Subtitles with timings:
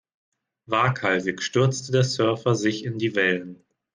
[0.65, 3.63] Waghalsig stürzte der Surfer sich in die Wellen.